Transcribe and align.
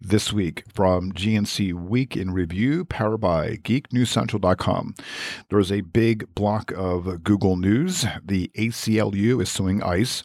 this 0.00 0.32
week 0.32 0.64
from 0.72 1.12
GNC 1.12 1.74
Week 1.74 2.16
in 2.16 2.32
Review, 2.32 2.84
powered 2.84 3.20
by 3.20 3.56
GeekNewsCentral.com. 3.56 4.94
There's 5.50 5.70
a 5.70 5.82
big 5.82 6.34
block 6.34 6.72
of 6.76 7.22
Google 7.22 7.56
News. 7.56 8.06
The 8.24 8.50
ACLU 8.56 9.42
is 9.42 9.50
suing 9.50 9.82
ICE. 9.82 10.22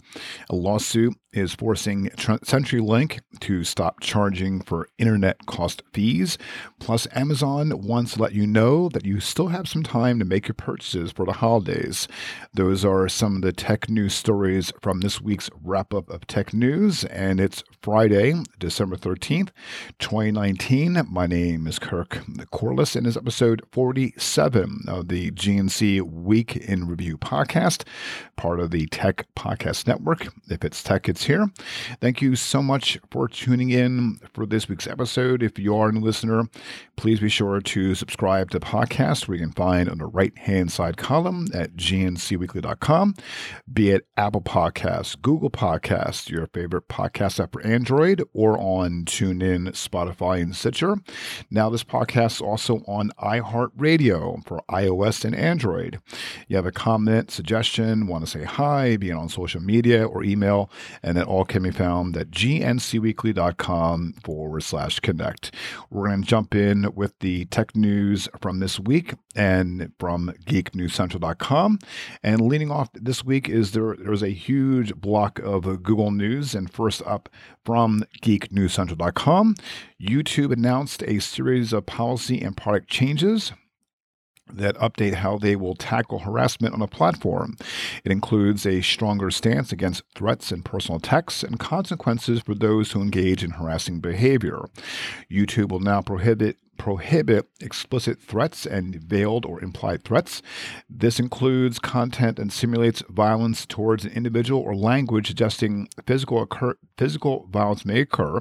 A 0.49 0.55
lawsuit 0.55 1.15
is 1.35 1.53
forcing 1.53 2.05
CenturyLink 2.15 3.19
to 3.41 3.63
stop 3.65 3.99
charging 3.99 4.61
for 4.61 4.87
internet 4.97 5.45
cost 5.45 5.83
fees. 5.93 6.37
Plus, 6.79 7.07
Amazon 7.11 7.71
wants 7.85 8.13
to 8.13 8.21
let 8.21 8.33
you 8.33 8.47
know 8.47 8.87
that 8.89 9.05
you 9.05 9.19
still 9.19 9.49
have 9.49 9.67
some 9.67 9.83
time 9.83 10.17
to 10.17 10.25
make 10.25 10.47
your 10.47 10.55
purchases 10.55 11.11
for 11.11 11.25
the 11.25 11.33
holidays. 11.33 12.07
Those 12.53 12.85
are 12.85 13.09
some 13.09 13.35
of 13.35 13.41
the 13.41 13.51
tech 13.51 13.89
news 13.89 14.13
stories 14.13 14.71
from 14.81 15.01
this 15.01 15.19
week's 15.19 15.49
wrap 15.61 15.93
up 15.93 16.09
of 16.09 16.25
tech 16.25 16.53
news, 16.53 17.03
and 17.05 17.41
it's 17.41 17.63
Friday, 17.81 18.33
December 18.57 18.95
13th, 18.95 19.49
2019. 19.99 21.07
My 21.09 21.27
name 21.27 21.67
is 21.67 21.79
Kirk 21.79 22.21
Corless, 22.51 22.95
and 22.95 23.07
is 23.07 23.17
episode 23.17 23.63
47 23.71 24.85
of 24.87 25.07
the 25.07 25.31
GNC 25.31 26.01
Week 26.01 26.55
in 26.55 26.87
Review 26.87 27.17
podcast, 27.17 27.83
part 28.35 28.59
of 28.59 28.71
the 28.71 28.85
Tech 28.87 29.27
Podcast 29.35 29.87
Network. 29.87 30.27
If 30.49 30.63
it's 30.63 30.83
tech, 30.83 31.09
it's 31.09 31.25
here. 31.25 31.47
Thank 32.01 32.21
you 32.21 32.35
so 32.35 32.61
much 32.61 32.97
for 33.11 33.27
tuning 33.27 33.69
in 33.69 34.19
for 34.33 34.45
this 34.45 34.67
week's 34.67 34.87
episode. 34.87 35.41
If 35.41 35.57
you 35.57 35.75
are 35.75 35.89
a 35.89 35.93
listener, 35.93 36.49
please 36.95 37.19
be 37.19 37.29
sure 37.29 37.61
to 37.61 37.95
subscribe 37.95 38.51
to 38.51 38.59
the 38.59 38.65
podcast 38.65 39.27
where 39.27 39.37
you 39.37 39.43
can 39.43 39.53
find 39.53 39.89
on 39.89 39.97
the 39.99 40.05
right 40.05 40.37
hand 40.37 40.71
side 40.71 40.97
column 40.97 41.47
at 41.53 41.75
gncweekly.com, 41.75 43.15
be 43.71 43.91
it 43.91 44.07
Apple 44.17 44.41
Podcasts, 44.41 45.19
Google 45.21 45.49
Podcasts, 45.49 46.29
your 46.29 46.47
favorite 46.47 46.87
podcast 46.87 47.39
app 47.39 47.51
for 47.51 47.61
Android, 47.61 48.23
or 48.33 48.57
on 48.59 49.05
TuneIn, 49.05 49.54
Spotify, 49.67 50.41
and 50.41 50.55
Stitcher. 50.55 50.97
Now, 51.49 51.69
this 51.69 51.83
podcast 51.83 52.35
is 52.35 52.41
also 52.41 52.83
on 52.87 53.11
iHeartRadio 53.21 54.45
for 54.45 54.61
iOS 54.69 55.25
and 55.25 55.35
Android. 55.35 55.99
You 56.47 56.55
have 56.57 56.65
a 56.65 56.71
comment, 56.71 57.31
suggestion, 57.31 58.07
want 58.07 58.25
to 58.25 58.31
say 58.31 58.43
hi, 58.43 58.97
be 58.97 59.09
it 59.09 59.13
on 59.13 59.29
social 59.29 59.61
media 59.61 60.05
or 60.05 60.23
email, 60.23 60.69
and 61.01 61.17
it 61.17 61.27
all 61.27 61.45
can 61.45 61.63
be 61.63 61.71
found 61.71 62.15
at 62.17 62.31
gncweekly.com 62.31 64.13
forward 64.23 64.63
slash 64.63 64.99
connect. 64.99 65.53
We're 65.89 66.07
going 66.07 66.21
to 66.21 66.27
jump 66.27 66.55
in 66.55 66.93
with 66.93 67.17
the 67.19 67.45
tech 67.45 67.75
news 67.75 68.27
from 68.41 68.59
this 68.59 68.79
week 68.79 69.15
and 69.35 69.91
from 69.99 70.33
geeknewscentral.com. 70.45 71.79
And 72.23 72.41
leading 72.41 72.71
off 72.71 72.89
this 72.93 73.23
week 73.23 73.49
is 73.49 73.71
there 73.71 73.95
there's 73.97 74.23
a 74.23 74.29
huge 74.29 74.95
block 74.95 75.39
of 75.39 75.63
Google 75.83 76.11
News. 76.11 76.55
And 76.55 76.71
first 76.71 77.01
up 77.05 77.29
from 77.63 78.03
geeknewscentral.com, 78.21 79.44
YouTube 80.01 80.51
announced 80.51 81.03
a 81.03 81.19
series 81.19 81.73
of 81.73 81.85
policy 81.85 82.41
and 82.41 82.57
product 82.57 82.89
changes 82.89 83.51
that 84.51 84.75
update 84.77 85.15
how 85.15 85.37
they 85.37 85.55
will 85.55 85.75
tackle 85.75 86.19
harassment 86.19 86.73
on 86.73 86.81
a 86.81 86.87
platform. 86.87 87.57
It 88.03 88.11
includes 88.11 88.65
a 88.65 88.81
stronger 88.81 89.31
stance 89.31 89.71
against 89.71 90.03
threats 90.15 90.51
and 90.51 90.63
personal 90.63 90.97
attacks 90.99 91.43
and 91.43 91.59
consequences 91.59 92.41
for 92.41 92.53
those 92.53 92.91
who 92.91 93.01
engage 93.01 93.43
in 93.43 93.51
harassing 93.51 93.99
behavior. 93.99 94.65
YouTube 95.31 95.69
will 95.69 95.79
now 95.79 96.01
prohibit 96.01 96.57
prohibit 96.77 97.47
explicit 97.61 98.19
threats 98.21 98.65
and 98.65 98.95
veiled 98.95 99.45
or 99.45 99.63
implied 99.63 100.03
threats. 100.03 100.41
This 100.89 101.19
includes 101.19 101.79
content 101.79 102.39
and 102.39 102.51
simulates 102.51 103.03
violence 103.09 103.65
towards 103.65 104.05
an 104.05 104.11
individual 104.11 104.61
or 104.61 104.75
language 104.75 105.27
suggesting 105.27 105.87
physical 106.05 106.41
occur- 106.41 106.77
physical 106.97 107.47
violence 107.51 107.85
may 107.85 108.01
occur. 108.01 108.39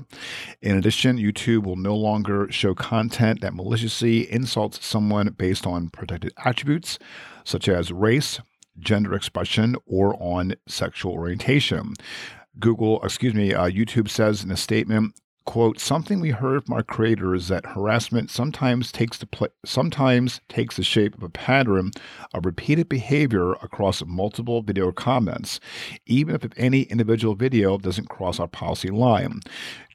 In 0.62 0.76
addition, 0.76 1.18
YouTube 1.18 1.64
will 1.64 1.76
no 1.76 1.96
longer 1.96 2.50
show 2.50 2.74
content 2.74 3.40
that 3.40 3.54
maliciously 3.54 4.30
insults 4.30 4.84
someone 4.84 5.28
based 5.30 5.66
on 5.66 5.88
protected 5.88 6.32
attributes 6.44 6.98
such 7.44 7.68
as 7.68 7.92
race, 7.92 8.40
gender 8.78 9.14
expression, 9.14 9.76
or 9.86 10.16
on 10.20 10.54
sexual 10.66 11.12
orientation. 11.12 11.94
Google, 12.58 13.02
excuse 13.02 13.34
me, 13.34 13.52
uh, 13.52 13.68
YouTube 13.68 14.08
says 14.08 14.44
in 14.44 14.50
a 14.50 14.56
statement 14.56 15.14
quote 15.44 15.78
something 15.78 16.20
we 16.20 16.30
heard 16.30 16.64
from 16.64 16.74
our 16.74 16.82
creators 16.82 17.48
that 17.48 17.66
harassment 17.66 18.30
sometimes 18.30 18.90
takes 18.90 19.18
the 19.18 19.26
pl- 19.26 19.48
sometimes 19.64 20.40
takes 20.48 20.76
the 20.76 20.82
shape 20.82 21.14
of 21.16 21.22
a 21.22 21.28
pattern 21.28 21.90
of 22.32 22.46
repeated 22.46 22.88
behavior 22.88 23.52
across 23.54 24.02
multiple 24.04 24.62
video 24.62 24.90
comments 24.92 25.60
even 26.06 26.34
if 26.34 26.46
any 26.56 26.82
individual 26.82 27.34
video 27.34 27.76
doesn't 27.78 28.08
cross 28.08 28.40
our 28.40 28.48
policy 28.48 28.88
line 28.88 29.40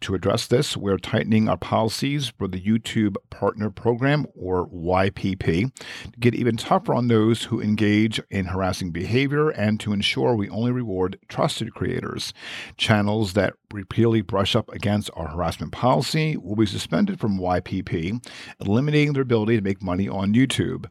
to 0.01 0.15
address 0.15 0.47
this, 0.47 0.77
we're 0.77 0.97
tightening 0.97 1.49
our 1.49 1.57
policies 1.57 2.29
for 2.29 2.47
the 2.47 2.61
YouTube 2.61 3.15
Partner 3.29 3.69
Program, 3.69 4.25
or 4.33 4.67
YPP, 4.69 5.73
to 5.75 6.19
get 6.19 6.33
even 6.33 6.55
tougher 6.55 6.93
on 6.93 7.07
those 7.07 7.45
who 7.45 7.61
engage 7.61 8.21
in 8.29 8.45
harassing 8.45 8.91
behavior 8.91 9.49
and 9.49 9.79
to 9.81 9.91
ensure 9.91 10.35
we 10.35 10.49
only 10.49 10.71
reward 10.71 11.19
trusted 11.27 11.73
creators. 11.73 12.33
Channels 12.77 13.33
that 13.33 13.55
repeatedly 13.73 14.21
brush 14.21 14.55
up 14.55 14.69
against 14.69 15.09
our 15.15 15.35
harassment 15.39 15.71
policy 15.71 16.35
will 16.35 16.57
be 16.57 16.65
suspended 16.65 17.17
from 17.17 17.39
YPP, 17.39 18.21
eliminating 18.59 19.13
their 19.13 19.21
ability 19.21 19.55
to 19.55 19.63
make 19.63 19.81
money 19.81 20.09
on 20.09 20.33
YouTube. 20.33 20.85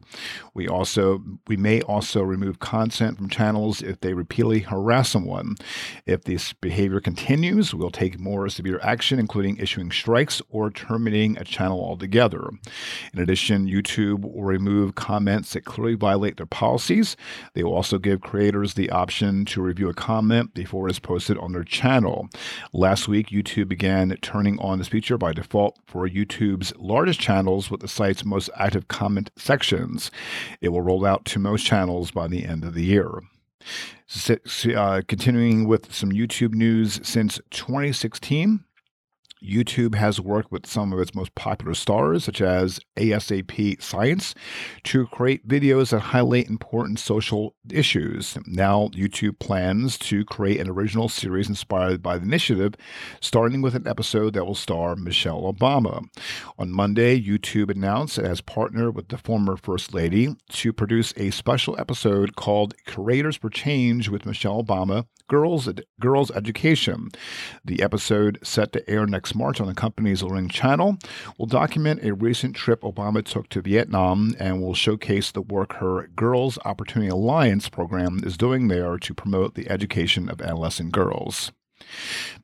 We 0.55 0.67
also 0.67 1.23
we 1.47 1.55
may 1.55 1.81
also 1.81 2.23
remove 2.23 2.57
content 2.57 3.17
from 3.17 3.29
channels 3.29 3.83
if 3.83 3.99
they 3.99 4.15
repeatedly 4.15 4.61
harass 4.61 5.09
someone. 5.09 5.55
If 6.07 6.23
this 6.23 6.53
behavior 6.53 6.99
continues, 6.99 7.75
we'll 7.75 7.91
take 7.91 8.19
more 8.19 8.49
severe 8.49 8.79
action 8.81 9.19
including 9.19 9.57
issuing 9.57 9.91
strikes 9.91 10.41
or 10.49 10.71
terminating 10.71 11.37
a 11.37 11.43
channel 11.43 11.79
altogether. 11.79 12.49
In 13.13 13.19
addition, 13.19 13.67
YouTube 13.67 14.21
will 14.21 14.43
remove 14.43 14.95
comments 14.95 15.53
that 15.53 15.65
clearly 15.65 15.93
violate 15.93 16.37
their 16.37 16.47
policies. 16.47 17.15
They 17.53 17.63
will 17.63 17.75
also 17.75 17.99
give 17.99 18.21
creators 18.21 18.73
the 18.73 18.89
option 18.89 19.45
to 19.45 19.61
review 19.61 19.89
a 19.89 19.93
comment 19.93 20.55
before 20.55 20.87
it 20.87 20.91
is 20.91 20.99
posted 20.99 21.37
on 21.37 21.51
their 21.51 21.63
channel. 21.63 22.29
Last 22.73 23.07
week, 23.07 23.27
YouTube 23.27 23.67
began 23.67 24.17
turning 24.39 24.57
on 24.59 24.77
this 24.77 24.87
feature 24.87 25.17
by 25.17 25.33
default 25.33 25.77
for 25.85 26.07
YouTube's 26.07 26.73
largest 26.77 27.19
channels 27.19 27.69
with 27.69 27.81
the 27.81 27.89
site's 27.89 28.23
most 28.23 28.49
active 28.55 28.87
comment 28.87 29.29
sections. 29.35 30.11
It 30.61 30.69
will 30.69 30.81
roll 30.81 31.05
out 31.05 31.25
to 31.25 31.39
most 31.39 31.65
channels 31.65 32.11
by 32.11 32.29
the 32.29 32.45
end 32.45 32.63
of 32.63 32.73
the 32.73 32.85
year. 32.85 33.19
Uh, 34.73 35.01
continuing 35.09 35.67
with 35.67 35.93
some 35.93 36.13
YouTube 36.13 36.53
news 36.53 37.01
since 37.03 37.41
2016. 37.51 38.63
YouTube 39.43 39.95
has 39.95 40.19
worked 40.19 40.51
with 40.51 40.65
some 40.65 40.91
of 40.91 40.99
its 40.99 41.15
most 41.15 41.33
popular 41.35 41.73
stars, 41.73 42.25
such 42.25 42.41
as 42.41 42.79
ASAP 42.97 43.81
Science, 43.81 44.35
to 44.83 45.07
create 45.07 45.47
videos 45.47 45.91
that 45.91 45.99
highlight 45.99 46.49
important 46.49 46.99
social 46.99 47.55
issues. 47.71 48.37
Now, 48.45 48.89
YouTube 48.93 49.39
plans 49.39 49.97
to 49.99 50.25
create 50.25 50.59
an 50.59 50.69
original 50.69 51.09
series 51.09 51.49
inspired 51.49 52.03
by 52.03 52.17
the 52.17 52.25
initiative, 52.25 52.75
starting 53.21 53.61
with 53.61 53.75
an 53.75 53.87
episode 53.87 54.33
that 54.33 54.45
will 54.45 54.55
star 54.55 54.95
Michelle 54.95 55.51
Obama. 55.51 56.05
On 56.57 56.71
Monday, 56.71 57.19
YouTube 57.19 57.69
announced 57.69 58.17
it 58.17 58.25
has 58.25 58.41
partnered 58.41 58.95
with 58.95 59.07
the 59.09 59.17
former 59.17 59.55
First 59.55 59.93
Lady 59.93 60.35
to 60.49 60.73
produce 60.73 61.13
a 61.15 61.31
special 61.31 61.79
episode 61.79 62.35
called 62.35 62.75
Creators 62.85 63.37
for 63.37 63.49
Change 63.49 64.09
with 64.09 64.25
Michelle 64.25 64.63
Obama 64.63 65.05
Girls, 65.29 65.69
Girls 65.99 66.31
Education. 66.31 67.09
The 67.63 67.81
episode, 67.81 68.39
set 68.43 68.73
to 68.73 68.89
air 68.89 69.05
next 69.05 69.28
March 69.35 69.59
on 69.61 69.67
the 69.67 69.73
company's 69.73 70.23
Learning 70.23 70.49
Channel, 70.49 70.97
will 71.37 71.45
document 71.45 72.03
a 72.03 72.13
recent 72.13 72.55
trip 72.55 72.81
Obama 72.81 73.23
took 73.23 73.49
to 73.49 73.61
Vietnam 73.61 74.35
and 74.39 74.61
will 74.61 74.73
showcase 74.73 75.31
the 75.31 75.41
work 75.41 75.73
her 75.73 76.07
Girls 76.15 76.57
Opportunity 76.65 77.09
Alliance 77.09 77.69
program 77.69 78.21
is 78.23 78.37
doing 78.37 78.67
there 78.67 78.97
to 78.97 79.13
promote 79.13 79.55
the 79.55 79.69
education 79.69 80.29
of 80.29 80.41
adolescent 80.41 80.91
girls. 80.91 81.51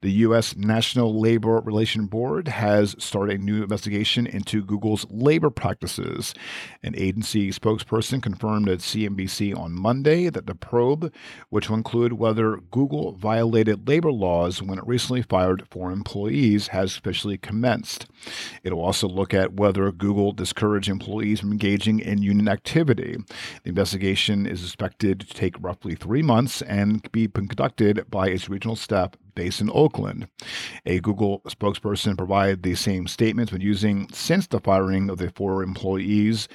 The 0.01 0.11
U.S. 0.11 0.55
National 0.55 1.19
Labor 1.19 1.61
Relation 1.61 2.05
Board 2.05 2.47
has 2.47 2.95
started 2.99 3.39
a 3.39 3.43
new 3.43 3.63
investigation 3.63 4.27
into 4.27 4.63
Google's 4.63 5.05
labor 5.09 5.49
practices. 5.49 6.33
An 6.83 6.93
agency 6.95 7.51
spokesperson 7.51 8.21
confirmed 8.21 8.69
at 8.69 8.79
CNBC 8.79 9.57
on 9.57 9.71
Monday 9.73 10.29
that 10.29 10.47
the 10.47 10.55
probe, 10.55 11.13
which 11.49 11.69
will 11.69 11.77
include 11.77 12.13
whether 12.13 12.57
Google 12.71 13.13
violated 13.13 13.87
labor 13.87 14.11
laws 14.11 14.61
when 14.61 14.77
it 14.77 14.87
recently 14.87 15.21
fired 15.21 15.67
four 15.71 15.91
employees, 15.91 16.67
has 16.67 16.97
officially 16.97 17.37
commenced. 17.37 18.05
It 18.63 18.73
will 18.73 18.83
also 18.83 19.07
look 19.07 19.33
at 19.33 19.53
whether 19.53 19.91
Google 19.91 20.33
discouraged 20.33 20.89
employees 20.89 21.39
from 21.39 21.51
engaging 21.51 21.99
in 21.99 22.21
union 22.21 22.47
activity. 22.47 23.17
The 23.63 23.69
investigation 23.69 24.45
is 24.45 24.63
expected 24.63 25.21
to 25.21 25.33
take 25.33 25.55
roughly 25.59 25.95
three 25.95 26.21
months 26.21 26.61
and 26.63 27.09
be 27.11 27.27
conducted 27.27 28.05
by 28.09 28.27
its 28.27 28.49
regional 28.49 28.75
staff 28.75 29.11
based 29.35 29.61
in 29.61 29.69
Oakland. 29.73 30.27
A 30.85 30.99
Google 30.99 31.41
spokesperson 31.47 32.17
provided 32.17 32.63
the 32.63 32.75
same 32.75 33.07
statements 33.07 33.51
when 33.51 33.61
using 33.61 34.07
since 34.11 34.47
the 34.47 34.59
firing 34.59 35.09
of 35.09 35.17
the 35.17 35.31
four 35.35 35.61
employees, 35.61 36.47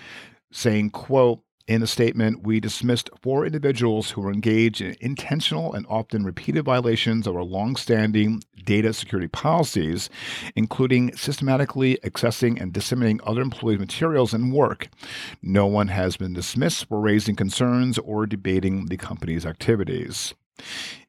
saying, 0.51 0.91
quote, 0.91 1.43
In 1.69 1.83
a 1.83 1.87
statement, 1.87 2.43
we 2.43 2.59
dismissed 2.59 3.11
four 3.23 3.47
individuals 3.47 4.11
who 4.11 4.23
were 4.23 4.33
engaged 4.33 4.81
in 4.81 4.97
intentional 5.01 5.73
and 5.73 5.87
often 5.89 6.25
repeated 6.25 6.65
violations 6.65 7.27
of 7.27 7.37
our 7.37 7.45
long-standing 7.45 8.43
data 8.65 8.93
security 8.93 9.29
policies, 9.29 10.11
including 10.57 11.15
systematically 11.17 11.99
accessing 12.05 12.61
and 12.61 12.73
disseminating 12.73 13.21
other 13.25 13.43
employees' 13.43 13.79
materials 13.79 14.35
and 14.35 14.53
work. 14.53 14.89
No 15.43 15.67
one 15.67 15.89
has 15.89 16.17
been 16.17 16.33
dismissed 16.33 16.89
for 16.89 17.01
raising 17.01 17.37
concerns 17.37 17.99
or 17.99 18.27
debating 18.27 18.87
the 18.87 18.97
company's 18.97 19.47
activities. 19.47 20.35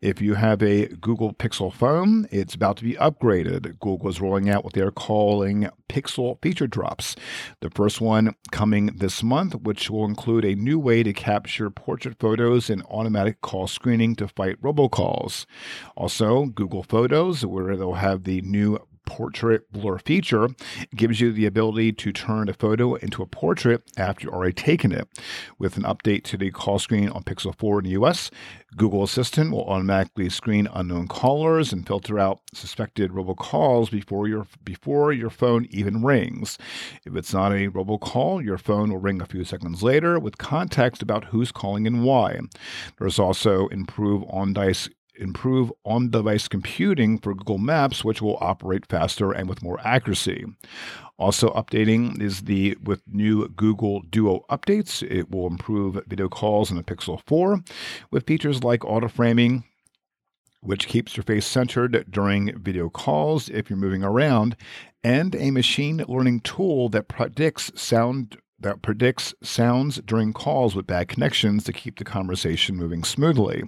If 0.02 0.22
you 0.22 0.34
have 0.36 0.64
a 0.64 0.88
Google 0.88 1.34
Pixel 1.34 1.72
phone, 1.74 2.28
it's 2.32 2.56
about 2.56 2.78
to 2.78 2.84
be 2.84 2.94
upgraded. 2.94 3.80
Google 3.80 4.10
is 4.10 4.20
rolling 4.20 4.50
out 4.50 4.64
what 4.64 4.74
they're 4.74 4.92
calling 4.92 5.70
Pixel 5.90 6.42
feature 6.42 6.68
drops. 6.68 7.16
The 7.60 7.70
first 7.70 8.02
one 8.02 8.36
coming 8.52 8.88
this 8.88 9.22
month, 9.22 9.56
which 9.56 9.90
will 9.90 10.06
include 10.06 10.46
a 10.46 10.56
new 10.56 10.80
way 10.80 11.04
to 11.04 11.14
capture 11.14 11.70
portrait 11.70 12.18
photos 12.20 12.70
and 12.70 12.84
automatic 12.84 13.42
call 13.42 13.68
screening 13.68 14.16
to 14.16 14.28
fight 14.28 14.62
robocalls. 14.62 15.46
Also, 15.96 16.46
Google 16.46 16.84
Photos, 16.84 17.46
where 17.46 17.76
they'll 17.76 17.94
have 17.94 18.24
the 18.24 18.42
new 18.42 18.80
portrait 19.12 19.70
blur 19.74 19.98
feature 19.98 20.48
gives 20.96 21.20
you 21.20 21.34
the 21.34 21.46
ability 21.46 21.92
to 21.92 22.14
turn 22.14 22.48
a 22.48 22.54
photo 22.54 22.96
into 22.96 23.22
a 23.22 23.26
portrait 23.26 23.84
after 23.98 24.24
you've 24.24 24.34
already 24.34 24.54
taken 24.54 24.94
it. 24.94 25.06
With 25.60 25.76
an 25.76 25.84
update 25.84 26.24
to 26.26 26.38
the 26.38 26.50
call 26.50 26.80
screen 26.80 27.10
on 27.10 27.24
Pixel 27.24 27.54
4 27.54 27.80
in 27.80 27.86
the 27.86 27.92
US, 28.02 28.32
Google 28.78 29.04
Assistant 29.04 29.52
will 29.52 29.66
automatically 29.66 30.30
screen 30.30 30.70
unknown 30.74 31.10
callers 31.10 31.74
and 31.74 31.86
filter 31.86 32.18
out 32.18 32.40
suspected 32.54 33.12
robocalls 33.12 33.92
before 33.92 34.30
your 34.30 34.48
before 34.64 35.12
your 35.12 35.30
phone 35.30 35.68
even 35.72 36.04
rings. 36.04 36.58
If 37.06 37.18
it's 37.18 37.34
not 37.34 37.52
a 37.52 37.68
robocall, 37.68 38.42
your 38.42 38.58
phone 38.58 38.92
will 38.92 39.00
ring 39.00 39.22
a 39.22 39.26
few 39.26 39.44
seconds 39.44 39.84
later 39.84 40.20
with 40.20 40.38
context 40.38 41.02
about 41.02 41.26
who's 41.26 41.52
calling 41.52 41.86
and 41.86 42.06
why. 42.06 42.40
There's 42.98 43.20
also 43.20 43.68
improved 43.68 44.26
on-device 44.30 44.88
improve 45.16 45.72
on 45.84 46.10
device 46.10 46.48
computing 46.48 47.20
for 47.20 47.34
Google 47.34 47.58
Maps, 47.58 48.04
which 48.04 48.22
will 48.22 48.38
operate 48.42 48.86
faster 48.86 49.32
and 49.32 49.48
with 49.48 49.64
more 49.64 49.80
accuracy. 49.84 50.46
Also 51.18 51.52
updating 51.52 52.20
is 52.20 52.42
the 52.42 52.76
with 52.84 53.04
new 53.08 53.48
Google 53.50 54.02
Duo 54.02 54.46
updates. 54.50 55.04
It 55.04 55.30
will 55.30 55.48
improve 55.48 56.04
video 56.08 56.28
calls 56.28 56.72
in 56.72 56.78
the 56.78 56.84
Pixel 56.84 57.22
4 57.26 57.60
with 58.10 58.26
features 58.26 58.64
like 58.64 58.84
auto 58.84 59.08
framing, 59.08 59.64
which 60.62 60.88
keeps 60.88 61.16
your 61.16 61.24
face 61.24 61.46
centered 61.46 62.06
during 62.10 62.58
video 62.60 62.90
calls 62.90 63.50
if 63.50 63.70
you're 63.70 63.78
moving 63.78 64.04
around, 64.04 64.56
and 65.04 65.36
a 65.36 65.52
machine 65.52 66.04
learning 66.08 66.40
tool 66.40 66.90
that 66.90 67.08
predicts 67.08 67.72
sound 67.80 68.38
that 68.60 68.82
predicts 68.84 69.34
sounds 69.42 70.00
during 70.06 70.34
calls 70.34 70.76
with 70.76 70.86
bad 70.86 71.08
connections 71.08 71.64
to 71.64 71.74
keep 71.74 71.98
the 71.98 72.04
conversation 72.04 72.76
moving 72.76 73.04
smoothly. 73.04 73.64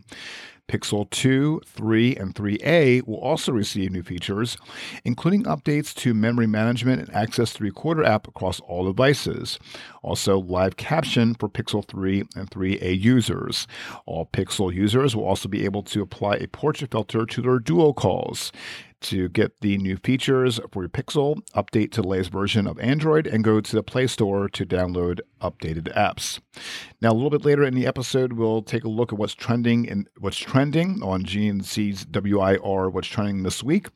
Pixel 0.67 1.09
2, 1.09 1.61
3, 1.65 2.15
and 2.15 2.33
3a 2.33 3.05
will 3.05 3.17
also 3.17 3.51
receive 3.51 3.91
new 3.91 4.03
features, 4.03 4.57
including 5.03 5.43
updates 5.43 5.93
to 5.95 6.13
memory 6.13 6.47
management 6.47 7.01
and 7.01 7.13
access 7.13 7.53
to 7.53 7.59
the 7.59 7.65
Recorder 7.65 8.03
app 8.03 8.27
across 8.27 8.59
all 8.61 8.85
devices. 8.85 9.59
Also, 10.01 10.39
live 10.39 10.77
caption 10.77 11.35
for 11.35 11.49
Pixel 11.49 11.85
3 11.87 12.23
and 12.35 12.49
3a 12.49 12.99
users. 12.99 13.67
All 14.05 14.25
Pixel 14.25 14.73
users 14.73 15.15
will 15.15 15.25
also 15.25 15.49
be 15.49 15.65
able 15.65 15.83
to 15.83 16.01
apply 16.01 16.35
a 16.35 16.47
portrait 16.47 16.91
filter 16.91 17.25
to 17.25 17.41
their 17.41 17.59
duo 17.59 17.93
calls 17.93 18.51
to 19.03 19.29
get 19.29 19.61
the 19.61 19.77
new 19.77 19.97
features 19.97 20.59
for 20.71 20.83
your 20.83 20.89
Pixel, 20.89 21.41
update 21.55 21.91
to 21.91 22.01
the 22.01 22.07
latest 22.07 22.31
version 22.31 22.67
of 22.67 22.79
Android, 22.79 23.27
and 23.27 23.43
go 23.43 23.61
to 23.61 23.75
the 23.75 23.83
Play 23.83 24.07
Store 24.07 24.49
to 24.49 24.65
download 24.65 25.19
updated 25.41 25.93
apps. 25.95 26.39
Now, 27.01 27.11
a 27.11 27.13
little 27.13 27.29
bit 27.29 27.45
later 27.45 27.63
in 27.63 27.75
the 27.75 27.85
episode, 27.85 28.33
we'll 28.33 28.61
take 28.61 28.85
a 28.85 28.89
look 28.89 29.11
at 29.11 29.19
what's 29.19 29.33
trending 29.33 29.89
and 29.89 30.07
what's 30.19 30.37
trending 30.37 31.01
on 31.03 31.23
GNC's 31.23 32.05
WIR, 32.13 32.89
what's 32.89 33.07
trending 33.07 33.43
this 33.43 33.61
week. 33.61 33.87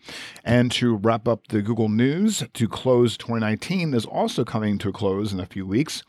And 0.43 0.71
to 0.73 0.95
wrap 0.97 1.27
up 1.27 1.47
the 1.47 1.61
Google 1.61 1.89
News, 1.89 2.43
to 2.53 2.67
close 2.67 3.17
2019 3.17 3.93
is 3.93 4.05
also 4.05 4.43
coming 4.43 4.77
to 4.79 4.89
a 4.89 4.93
close 4.93 5.31
in 5.31 5.39
a 5.39 5.45
few 5.45 5.65
weeks. 5.65 6.03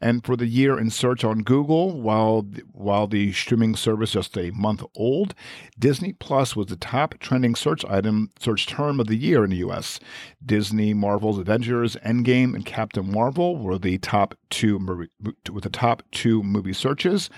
And 0.00 0.24
for 0.24 0.36
the 0.36 0.46
year 0.46 0.78
in 0.78 0.90
search 0.90 1.24
on 1.24 1.42
Google, 1.42 2.00
while 2.00 2.46
while 2.72 3.06
the 3.06 3.32
streaming 3.32 3.74
service 3.74 4.12
just 4.12 4.36
a 4.38 4.50
month 4.52 4.84
old, 4.94 5.34
Disney 5.78 6.12
Plus 6.12 6.54
was 6.54 6.68
the 6.68 6.76
top 6.76 7.18
trending 7.18 7.54
search 7.54 7.84
item 7.86 8.30
search 8.44 8.66
term 8.66 9.00
of 9.00 9.06
the 9.06 9.16
year 9.16 9.42
in 9.42 9.50
the 9.50 9.56
US. 9.56 9.98
Disney, 10.44 10.92
Marvel's 10.92 11.38
Avengers, 11.38 11.96
Endgame, 12.04 12.54
and 12.54 12.66
Captain 12.66 13.10
Marvel 13.10 13.56
were 13.56 13.78
the 13.78 13.98
top 13.98 14.34
two 14.50 14.78
with 15.50 15.64
the 15.64 15.70
top 15.70 16.02
two 16.12 16.42
movie 16.42 16.74
searches, 16.74 17.30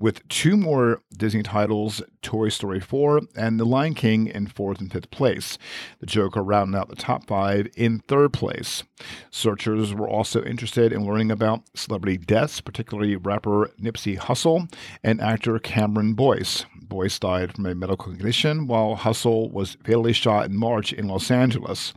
with 0.00 0.26
two 0.28 0.56
more 0.56 1.02
Disney 1.14 1.42
titles, 1.42 2.02
Toy 2.22 2.48
Story 2.48 2.80
4 2.80 3.20
and 3.36 3.60
The 3.60 3.66
Lion 3.66 3.94
King, 3.94 4.26
in 4.26 4.46
fourth 4.46 4.80
and 4.80 4.90
fifth 4.90 5.10
place. 5.10 5.58
The 6.00 6.06
Joker 6.06 6.42
rounded 6.42 6.76
out 6.76 6.88
the 6.88 6.96
top 6.96 7.26
five 7.26 7.68
in 7.76 8.00
third 8.00 8.32
place. 8.32 8.82
Searchers 9.30 9.94
were 9.94 10.08
also 10.08 10.42
interested 10.42 10.92
in 10.92 11.06
learning 11.06 11.30
about 11.30 11.64
celebrity 11.74 12.16
deaths, 12.16 12.60
particularly 12.60 13.14
rapper 13.16 13.70
Nipsey 13.80 14.18
Hussle 14.18 14.72
and 15.04 15.20
actor 15.20 15.58
Cameron 15.58 16.14
Boyce. 16.14 16.64
Boyce 16.80 17.18
died 17.18 17.54
from 17.54 17.66
a 17.66 17.74
medical 17.74 18.12
condition, 18.12 18.66
while 18.66 18.96
Hussle 18.96 19.52
was 19.52 19.76
fatally 19.84 20.12
shot 20.12 20.46
in 20.46 20.56
March 20.56 20.92
in 20.92 21.06
Los 21.06 21.30
Angeles. 21.30 21.92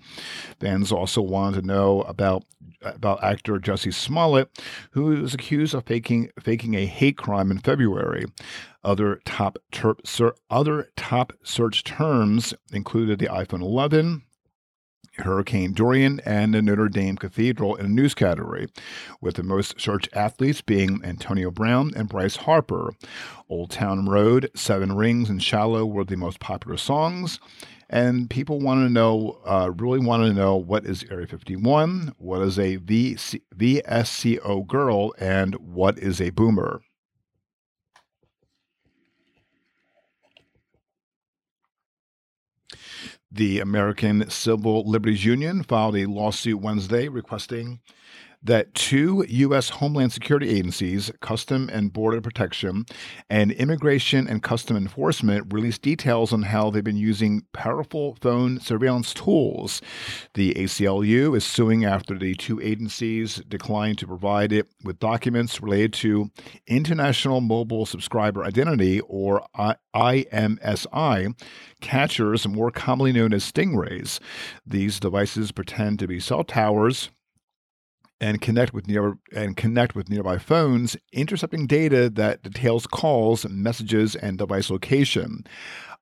Fans 0.60 0.92
also 0.92 1.22
wanted 1.22 1.62
to 1.62 1.68
know 1.68 2.02
about 2.02 2.44
about 2.86 3.24
actor 3.24 3.60
Jussie 3.60 3.94
Smollett, 3.94 4.50
who 4.92 5.06
was 5.06 5.34
accused 5.34 5.74
of 5.74 5.86
faking 5.86 6.32
faking 6.40 6.76
a 6.76 6.86
hate 6.86 7.18
crime 7.18 7.52
in 7.52 7.60
February. 7.60 7.93
Other 8.84 9.22
top 9.25 9.57
ser- 10.04 10.36
other 10.50 10.90
top 10.95 11.34
search 11.44 11.84
terms 11.84 12.54
included 12.72 13.19
the 13.19 13.28
iPhone 13.28 13.62
11, 13.62 14.24
Hurricane 15.18 15.74
Dorian, 15.74 16.19
and 16.25 16.54
the 16.54 16.62
Notre 16.62 16.90
Dame 16.90 17.18
Cathedral 17.18 17.75
in 17.75 17.86
a 17.86 17.90
news 17.90 18.16
category, 18.16 18.68
with 19.22 19.36
the 19.36 19.44
most 19.44 19.80
searched 19.80 20.10
athletes 20.13 20.62
being 20.62 21.01
Antonio 21.04 21.51
Brown 21.51 21.92
and 21.95 22.10
Bryce 22.10 22.38
Harper. 22.38 22.94
Old 23.48 23.69
Town 23.69 24.07
Road, 24.07 24.50
Seven 24.56 24.94
Rings, 24.94 25.30
and 25.30 25.42
Shallow 25.42 25.86
were 25.86 26.04
the 26.04 26.18
most 26.18 26.39
popular 26.39 26.78
songs. 26.78 27.39
And 27.89 28.28
people 28.28 28.60
want 28.60 28.88
to 28.88 28.92
know, 28.92 29.39
uh, 29.46 29.72
really 29.78 30.00
want 30.00 30.24
to 30.24 30.34
know 30.34 30.56
what 30.56 30.86
is 30.86 31.06
Area 31.12 31.28
51, 31.28 32.16
what 32.18 32.42
is 32.42 32.57
a 32.57 32.78
VC, 32.80 33.42
VSCO 33.56 34.66
girl, 34.66 35.13
and 35.19 35.54
what 35.56 36.00
is 36.00 36.19
a 36.19 36.31
boomer. 36.31 36.81
The 43.36 43.62
American 43.62 44.30
Civil 44.30 44.88
Liberties 44.88 45.26
Union 45.26 45.64
filed 45.64 45.98
a 45.98 46.06
lawsuit 46.06 46.62
Wednesday 46.62 47.08
requesting 47.08 47.80
that 48.44 48.74
two 48.74 49.26
U.S. 49.28 49.70
Homeland 49.70 50.12
Security 50.12 50.50
agencies, 50.50 51.12
Custom 51.22 51.70
and 51.72 51.94
Border 51.94 52.22
Protection, 52.22 52.86
and 53.30 53.52
Immigration 53.52 54.28
and 54.28 54.44
Custom 54.44 54.76
Enforcement, 54.76 55.54
released 55.54 55.82
details 55.82 56.34
on 56.34 56.44
how 56.44 56.70
they've 56.70 56.84
been 56.84 56.98
using 56.98 57.44
powerful 57.54 58.18
phone 58.22 58.60
surveillance 58.60 59.14
tools. 59.14 59.82
The 60.34 60.54
ACLU 60.56 61.36
is 61.36 61.46
suing 61.46 61.86
after 61.86 62.18
the 62.18 62.36
two 62.36 62.60
agencies 62.62 63.42
declined 63.48 63.98
to 64.00 64.08
provide 64.08 64.52
it 64.52 64.68
with 64.84 65.00
documents 65.00 65.62
related 65.62 65.94
to 65.94 66.30
International 66.68 67.40
Mobile 67.40 67.86
Subscriber 67.86 68.44
Identity, 68.44 69.00
or 69.02 69.46
IMSI, 69.96 71.40
catchers, 71.82 72.48
more 72.48 72.72
commonly 72.72 73.14
known 73.14 73.34
as 73.34 73.50
stingrays. 73.50 74.20
These 74.66 75.00
devices 75.00 75.52
pretend 75.52 76.00
to 76.00 76.08
be 76.08 76.20
cell 76.20 76.44
towers 76.44 77.10
and 78.20 78.41
connect 78.41 78.74
with 78.74 78.88
near 78.88 79.17
and 79.36 79.58
connect 79.58 79.96
with 79.96 80.10
nearby 80.10 80.38
phones, 80.38 80.96
intercepting 81.12 81.67
data 81.67 82.10
that 82.10 82.41
details 82.43 82.88
calls, 82.88 83.48
messages, 83.48 84.15
and 84.15 84.38
device 84.38 84.70
location. 84.70 85.43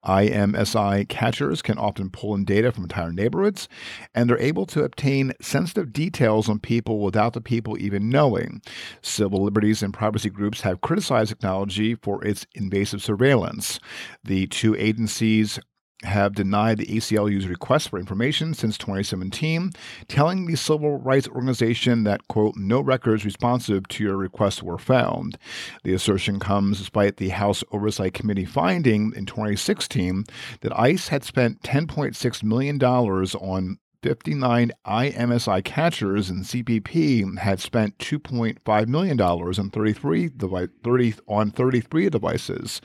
IMSI 0.05 1.07
catchers 1.09 1.61
can 1.61 1.77
often 1.77 2.09
pull 2.09 2.33
in 2.33 2.43
data 2.43 2.71
from 2.71 2.85
entire 2.85 3.11
neighborhoods, 3.11 3.67
and 4.15 4.29
they're 4.29 4.39
able 4.39 4.65
to 4.65 4.83
obtain 4.83 5.31
sensitive 5.41 5.93
details 5.93 6.49
on 6.49 6.59
people 6.59 6.99
without 6.99 7.33
the 7.33 7.41
people 7.41 7.79
even 7.79 8.09
knowing. 8.09 8.61
Civil 9.01 9.43
liberties 9.43 9.83
and 9.83 9.93
privacy 9.93 10.29
groups 10.29 10.61
have 10.61 10.81
criticized 10.81 11.29
technology 11.29 11.93
for 11.95 12.25
its 12.25 12.47
invasive 12.55 13.03
surveillance. 13.03 13.79
The 14.23 14.47
two 14.47 14.75
agencies 14.75 15.59
have 16.03 16.35
denied 16.35 16.77
the 16.77 16.85
ACLU's 16.85 17.47
request 17.47 17.89
for 17.89 17.99
information 17.99 18.53
since 18.53 18.77
2017, 18.77 19.71
telling 20.07 20.45
the 20.45 20.55
civil 20.55 20.97
rights 20.97 21.27
organization 21.27 22.03
that, 22.03 22.27
quote, 22.27 22.55
no 22.55 22.81
records 22.81 23.25
responsive 23.25 23.87
to 23.89 24.03
your 24.03 24.17
request 24.17 24.63
were 24.63 24.77
found. 24.77 25.37
The 25.83 25.93
assertion 25.93 26.39
comes 26.39 26.79
despite 26.79 27.17
the 27.17 27.29
House 27.29 27.63
Oversight 27.71 28.13
Committee 28.13 28.45
finding 28.45 29.13
in 29.15 29.25
2016 29.25 30.25
that 30.61 30.79
ICE 30.79 31.07
had 31.07 31.23
spent 31.23 31.61
$10.6 31.61 32.43
million 32.43 32.81
on 32.81 33.77
59 34.01 34.71
IMSI 34.85 35.63
catchers 35.63 36.29
and 36.29 36.43
CBP 36.43 37.37
had 37.37 37.59
spent 37.59 37.97
$2.5 37.99 38.87
million 38.87 39.19
on 39.21 39.69
33, 39.69 40.29
devi- 40.29 40.67
30, 40.83 41.13
on 41.27 41.51
33 41.51 42.09
devices. 42.09 42.81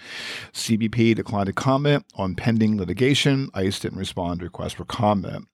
CBP 0.53 1.15
declined 1.15 1.47
to 1.47 1.53
comment 1.53 2.05
on 2.17 2.35
pending 2.35 2.77
litigation. 2.77 3.49
ICE 3.55 3.79
didn't 3.81 3.99
respond 3.99 4.41
to 4.41 4.45
requests 4.45 4.75
for 4.75 4.85
comment. 4.85 5.49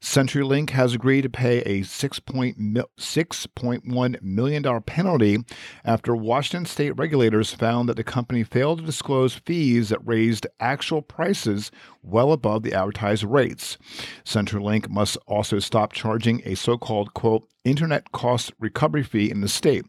CenturyLink 0.00 0.70
has 0.70 0.94
agreed 0.94 1.22
to 1.22 1.28
pay 1.28 1.58
a 1.62 1.80
$6.1 1.80 4.22
million 4.22 4.82
penalty 4.82 5.38
after 5.84 6.14
Washington 6.14 6.66
state 6.66 6.92
regulators 6.92 7.52
found 7.52 7.88
that 7.88 7.96
the 7.96 8.04
company 8.04 8.44
failed 8.44 8.78
to 8.78 8.84
disclose 8.84 9.34
fees 9.34 9.88
that 9.88 10.06
raised 10.06 10.46
actual 10.60 11.02
prices 11.02 11.72
well 12.02 12.30
above 12.32 12.62
the 12.62 12.74
advertised 12.74 13.24
rates. 13.24 13.76
CenturyLink 14.24 14.88
must 14.88 15.16
also 15.26 15.58
stop 15.58 15.92
charging 15.92 16.42
a 16.44 16.54
so 16.54 16.78
called, 16.78 17.12
quote, 17.14 17.48
internet 17.64 18.12
cost 18.12 18.52
recovery 18.60 19.02
fee 19.02 19.28
in 19.30 19.40
the 19.40 19.48
state. 19.48 19.84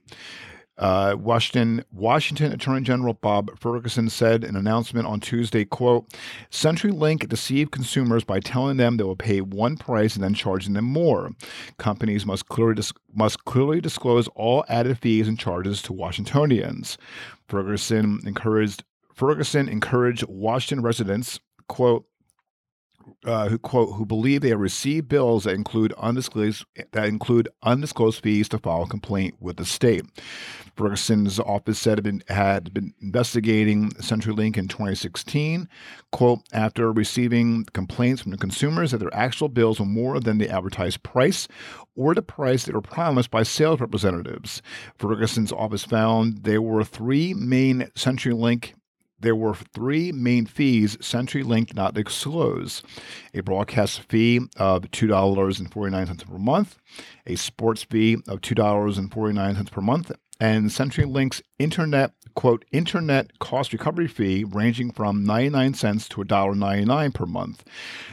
Uh, 0.80 1.16
Washington 1.20 1.84
Washington 1.92 2.54
Attorney 2.54 2.82
General 2.82 3.14
Bob 3.14 3.52
Ferguson 3.60 4.10
said 4.10 4.46
in 4.46 4.52
an 4.52 4.56
announcement 4.56 5.06
on 5.06 5.20
Tuesday, 5.20 5.66
"quote 5.66 6.12
CenturyLink 6.50 7.28
deceived 7.28 7.72
consumers 7.72 8.24
by 8.24 8.40
telling 8.40 8.78
them 8.78 8.96
they 8.96 9.04
will 9.04 9.18
pay 9.18 9.42
one 9.42 9.76
price 9.76 10.16
and 10.16 10.24
then 10.24 10.34
charging 10.34 10.74
them 10.74 10.86
more. 10.86 11.32
Companies 11.78 12.26
must 12.26 12.48
clearly 12.48 12.76
dis- 12.76 12.94
must 13.14 13.44
clearly 13.44 13.82
disclose 13.82 14.30
all 14.30 14.64
added 14.70 14.98
fees 14.98 15.28
and 15.28 15.38
charges 15.38 15.82
to 15.82 15.94
Washingtonians." 15.94 16.98
Ferguson 17.48 18.22
encouraged 18.26 18.86
Ferguson 19.14 19.68
encouraged 19.68 20.24
Washington 20.30 20.82
residents, 20.82 21.42
"quote 21.68 22.06
uh, 23.26 23.50
who 23.50 23.58
quote 23.58 23.96
who 23.96 24.06
believe 24.06 24.42
they 24.42 24.50
have 24.50 24.60
received 24.60 25.08
bills 25.08 25.44
that 25.44 25.54
include 25.56 25.94
undisclosed 25.98 26.66
that 26.92 27.08
include 27.08 27.50
undisclosed 27.64 28.22
fees 28.22 28.50
to 28.50 28.58
file 28.58 28.84
a 28.84 28.88
complaint 28.88 29.36
with 29.40 29.58
the 29.58 29.66
state. 29.66 30.06
Ferguson's 30.76 31.40
office 31.42 31.78
said 31.78 32.00
it 32.00 32.04
been, 32.04 32.24
had 32.30 32.74
been 32.74 32.94
investigating 33.02 33.90
CenturyLink 33.92 34.56
in 34.56 34.70
2016. 34.70 35.68
Quote 36.12 36.40
after 36.54 36.92
receiving 36.92 37.66
complaints 37.74 38.22
from 38.22 38.32
the 38.32 38.38
consumers 38.38 38.92
that 38.92 39.00
their 39.00 39.14
actual 39.14 39.50
bills 39.50 39.80
were 39.80 39.86
more 39.86 40.22
than 40.22 40.38
the 40.38 40.50
advertised 40.50 41.04
price 41.04 41.50
or 41.98 42.16
the 42.16 42.22
price 42.22 42.64
that 42.64 42.74
were 42.74 42.82
promised 42.82 43.30
by 43.30 43.44
sales 43.44 43.82
representatives. 43.82 44.62
Ferguson's 44.98 45.52
office 45.52 45.84
found 45.84 46.44
there 46.44 46.62
were 46.62 46.86
three 46.86 47.34
main 47.34 47.82
CenturyLink 47.96 48.74
there 49.20 49.36
were 49.36 49.54
three 49.54 50.12
main 50.12 50.46
fees 50.46 50.98
CenturyLink 50.98 51.68
did 51.68 51.76
not 51.76 51.94
disclose 51.94 52.84
a 53.34 53.42
broadcast 53.42 54.02
fee 54.02 54.40
of 54.58 54.84
$2.49 54.84 56.30
per 56.30 56.38
month, 56.38 56.78
a 57.26 57.36
sports 57.36 57.84
fee 57.84 58.16
of 58.28 58.42
$2.49 58.42 59.72
per 59.72 59.82
month, 59.82 60.12
and 60.40 60.66
CenturyLink's 60.70 61.42
internet 61.58 62.14
quote 62.36 62.64
internet 62.72 63.38
cost 63.40 63.74
recovery 63.74 64.08
fee 64.08 64.46
ranging 64.46 64.92
from 64.92 65.26
99 65.26 65.74
cents 65.74 66.08
to 66.08 66.22
$1.99 66.22 67.14
per 67.14 67.26
month. 67.26 67.66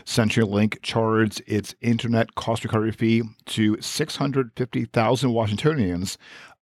CenturyLink 0.05 0.83
charged 0.83 1.43
its 1.47 1.75
internet 1.81 2.35
cost 2.35 2.65
recovery 2.65 2.91
fee 2.91 3.23
to 3.45 3.81
650,000 3.81 5.33
Washingtonians, 5.33 6.19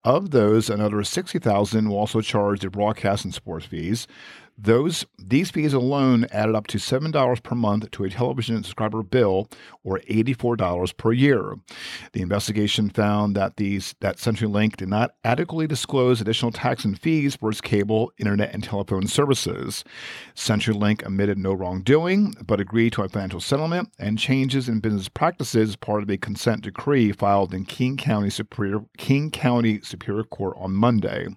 of 0.03 0.31
those, 0.31 0.69
another 0.69 1.03
60,000 1.03 1.89
will 1.89 1.97
also 1.97 2.21
charge 2.21 2.61
their 2.61 2.69
broadcast 2.69 3.25
and 3.25 3.33
sports 3.33 3.65
fees. 3.65 4.07
Those 4.61 5.05
these 5.17 5.51
fees 5.51 5.73
alone 5.73 6.25
added 6.31 6.53
up 6.53 6.67
to 6.67 6.79
seven 6.79 7.11
dollars 7.11 7.39
per 7.39 7.55
month 7.55 7.89
to 7.91 8.03
a 8.03 8.09
television 8.09 8.61
subscriber 8.61 9.03
bill, 9.03 9.47
or 9.85 10.01
eighty-four 10.07 10.57
dollars 10.57 10.91
per 10.91 11.13
year. 11.13 11.55
The 12.11 12.21
investigation 12.21 12.89
found 12.89 13.35
that 13.37 13.55
these 13.55 13.95
that 14.01 14.17
CenturyLink 14.17 14.75
did 14.75 14.89
not 14.89 15.11
adequately 15.23 15.65
disclose 15.65 16.19
additional 16.19 16.51
tax 16.51 16.83
and 16.83 16.99
fees 16.99 17.37
for 17.37 17.51
its 17.51 17.61
cable, 17.61 18.11
internet, 18.17 18.53
and 18.53 18.61
telephone 18.61 19.07
services. 19.07 19.85
CenturyLink 20.35 21.05
admitted 21.05 21.37
no 21.37 21.53
wrongdoing, 21.53 22.35
but 22.45 22.59
agreed 22.59 22.91
to 22.93 23.03
a 23.03 23.09
financial 23.09 23.39
settlement 23.39 23.89
and 23.97 24.19
changes 24.19 24.67
in 24.67 24.81
business 24.81 25.07
practices 25.07 25.69
as 25.69 25.75
part 25.77 26.03
of 26.03 26.09
a 26.09 26.17
consent 26.17 26.63
decree 26.63 27.13
filed 27.13 27.53
in 27.53 27.63
King 27.63 27.95
County 27.95 28.29
Superior 28.29 28.81
King 28.97 29.31
County 29.31 29.79
Superior 29.79 30.25
Court 30.25 30.57
on 30.59 30.73
Monday. 30.73 31.29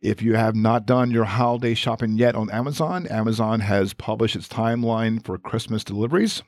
If 0.00 0.22
you 0.22 0.34
have 0.34 0.56
not 0.56 0.86
done 0.86 1.10
your 1.10 1.24
holiday 1.24 1.74
shopping 1.74 2.16
yet 2.16 2.34
on 2.34 2.50
Amazon, 2.50 3.06
Amazon 3.08 3.60
has 3.60 3.92
published 3.92 4.34
its 4.34 4.48
timeline 4.48 5.22
for 5.22 5.36
Christmas 5.36 5.84
deliveries. 5.84 6.42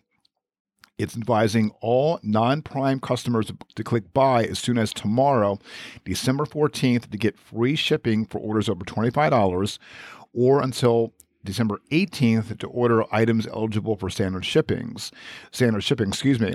It's 0.97 1.17
advising 1.17 1.71
all 1.83 2.19
non 2.23 2.63
prime 2.63 2.99
customers 2.99 3.53
to 3.75 3.85
click 3.85 4.15
buy 4.15 4.45
as 4.45 4.59
soon 4.59 4.79
as 4.79 4.95
tomorrow, 4.95 5.59
December 6.05 6.47
14th, 6.47 7.11
to 7.11 7.19
get 7.19 7.39
free 7.39 7.77
shipping 7.77 8.25
for 8.25 8.39
orders 8.39 8.71
over 8.71 8.85
$25 8.85 9.79
or 10.33 10.63
until 10.63 11.13
December 11.45 11.81
18th 11.91 12.57
to 12.59 12.67
order 12.69 13.05
items 13.13 13.47
eligible 13.49 13.97
for 13.97 14.09
standard 14.09 14.45
shippings. 14.45 15.13
Standard 15.51 15.83
shipping, 15.83 16.09
excuse 16.09 16.41
me. 16.41 16.55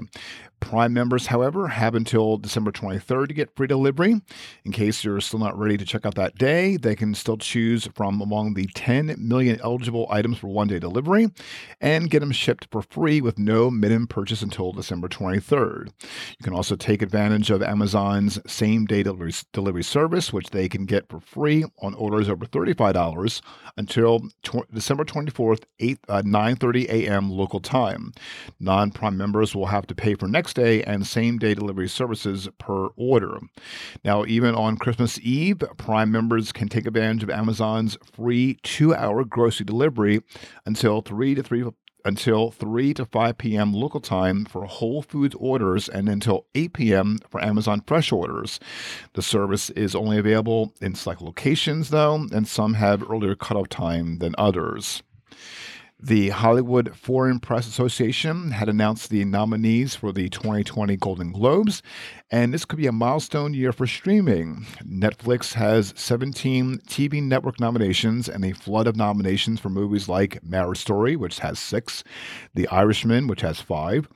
Prime 0.60 0.92
members, 0.92 1.28
however, 1.28 1.68
have 1.68 1.96
until 1.96 2.38
December 2.38 2.72
23rd 2.72 3.28
to 3.28 3.34
get 3.34 3.56
free 3.56 3.68
delivery. 3.68 4.20
In 4.66 4.72
case 4.72 5.04
you're 5.04 5.22
still 5.22 5.40
not 5.40 5.58
ready 5.58 5.78
to 5.78 5.86
check 5.86 6.06
out 6.06 6.16
that 6.16 6.36
day, 6.38 6.78
they 6.78 6.96
can 6.96 7.14
still 7.14 7.38
choose 7.38 7.88
from 7.96 8.20
among 8.22 8.54
the 8.54 8.68
10 8.74 9.16
million 9.18 9.60
eligible 9.64 10.08
items 10.10 10.40
for 10.40 10.48
one 10.48 10.68
day 10.68 10.80
delivery 10.80 11.30
and 11.80 12.10
get 12.10 12.20
them 12.20 12.32
shipped 12.32 12.68
for 12.72 12.82
free 12.82 13.22
with 13.22 13.40
no 13.40 13.70
minimum 13.70 14.08
purchase 14.08 14.42
until 14.42 14.74
December 14.74 15.08
23rd. 15.08 15.90
You 16.38 16.44
can 16.44 16.54
also 16.54 16.76
take 16.76 17.02
advantage 17.02 17.50
of 17.50 17.64
Amazon's 17.64 18.40
same 18.52 18.86
day 18.86 19.04
delivery, 19.04 19.34
delivery 19.54 19.84
service, 19.84 20.34
which 20.34 20.50
they 20.50 20.68
can 20.68 20.86
get 20.86 21.08
for 21.08 21.20
free 21.20 21.64
on 21.82 21.94
orders 21.94 22.30
over 22.30 22.46
$35 22.46 23.42
until 23.78 24.20
tw- 24.44 24.70
December 24.74 25.06
24th, 25.06 25.64
8, 25.80 26.00
uh, 26.10 26.22
9.30 26.24 26.90
a.m. 26.90 27.30
local 27.30 27.60
time. 27.60 28.12
Non-Prime 28.60 29.16
members 29.16 29.56
will 29.56 29.68
have 29.68 29.88
to 29.88 29.96
pay 29.96 30.16
for 30.16 30.28
next 30.28 30.47
next 30.48 30.54
day 30.54 30.82
and 30.84 31.06
same 31.06 31.38
day 31.38 31.54
delivery 31.54 31.90
services 31.90 32.48
per 32.58 32.88
order. 32.96 33.38
Now, 34.06 34.24
even 34.24 34.56
on 34.56 34.78
Christmas 34.78 35.20
Eve, 35.20 35.62
Prime 35.76 36.10
members 36.10 36.54
can 36.54 36.70
take 36.70 36.88
advantage 36.88 37.24
of 37.24 37.30
Amazon's 37.30 37.98
free 38.14 38.58
two 38.64 38.96
hour 38.96 39.26
grocery 39.26 39.66
delivery 39.66 40.22
until 40.66 41.02
3 41.02 41.36
to 41.36 41.44
3 41.44 41.66
until 42.06 42.52
3 42.52 42.94
to 42.94 43.06
5 43.06 43.38
p.m. 43.38 43.74
local 43.74 44.00
time 44.00 44.46
for 44.46 44.64
Whole 44.64 45.02
Foods 45.02 45.36
orders 45.38 45.90
and 45.90 46.08
until 46.08 46.46
8 46.56 46.72
p.m. 46.72 47.18
for 47.30 47.44
Amazon 47.44 47.84
Fresh 47.86 48.14
orders. 48.14 48.58
The 49.16 49.22
service 49.22 49.70
is 49.72 49.96
only 49.96 50.18
available 50.18 50.74
in 50.80 50.96
select 50.96 51.22
locations, 51.22 51.90
though, 51.90 52.26
and 52.32 52.48
some 52.48 52.76
have 52.76 53.12
earlier 53.12 53.36
cutoff 53.36 53.68
time 53.68 54.20
than 54.20 54.34
others. 54.38 55.04
The 56.00 56.30
Hollywood 56.30 56.96
Foreign 56.96 57.40
Press 57.40 57.68
Association 57.68 58.52
had 58.52 58.70
announced 58.70 59.10
the 59.10 59.26
nominees 59.26 59.96
for 59.96 60.12
the 60.12 60.30
2020 60.30 60.96
Golden 60.98 61.32
Globes, 61.32 61.82
and 62.30 62.54
this 62.54 62.66
could 62.66 62.78
be 62.78 62.86
a 62.86 62.92
milestone 62.92 63.56
year 63.56 63.72
for 63.72 63.88
streaming. 63.88 64.68
Netflix 64.88 65.54
has 65.54 65.96
17 65.98 66.82
TV 66.88 67.24
network 67.24 67.60
nominations 67.60 68.30
and 68.30 68.46
a 68.46 68.52
flood 68.54 68.86
of 68.86 68.96
nominations 68.96 69.60
for 69.60 69.70
movies 69.70 70.08
like 70.08 70.44
Marriage 70.44 70.78
Story, 70.78 71.16
which 71.16 71.40
has 71.40 71.58
six, 71.58 72.04
The 72.54 72.68
Irishman, 72.68 73.26
which 73.26 73.42
has 73.42 73.60
five, 73.60 74.08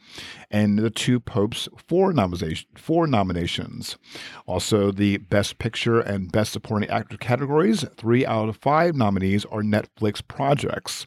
and 0.52 0.80
The 0.80 0.90
Two 0.90 1.20
Popes, 1.20 1.70
four, 1.88 2.12
nomination, 2.12 2.68
four 2.76 3.08
nominations. 3.08 3.98
Also, 4.46 4.92
the 4.92 5.18
Best 5.18 5.58
Picture 5.58 6.00
and 6.00 6.32
Best 6.32 6.52
Supporting 6.52 6.90
Actor 6.90 7.18
categories, 7.18 7.86
three 7.98 8.26
out 8.26 8.50
of 8.50 8.58
five 8.58 8.96
nominees 8.96 9.46
are 9.46 9.62
Netflix 9.62 10.22
projects. 10.28 11.06